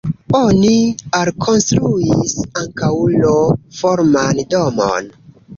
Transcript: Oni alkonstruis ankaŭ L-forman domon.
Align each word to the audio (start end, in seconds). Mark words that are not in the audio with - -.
Oni 0.37 0.71
alkonstruis 1.17 2.35
ankaŭ 2.63 2.91
L-forman 3.19 4.45
domon. 4.57 5.17